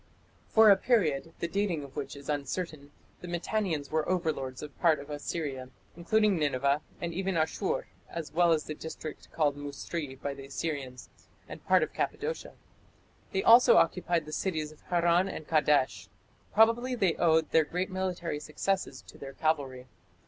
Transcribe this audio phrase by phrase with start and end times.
[0.49, 4.99] For a period, the dating of which is uncertain, the Mitannians were overlords of part
[4.99, 10.33] of Assyria, including Nineveh and even Asshur, as well as the district called "Musri" by
[10.33, 11.09] the Assyrians,
[11.47, 12.53] and part of Cappadocia.
[13.31, 16.09] They also occupied the cities of Harran and Kadesh.
[16.51, 19.85] Probably they owed their great military successes to their cavalry.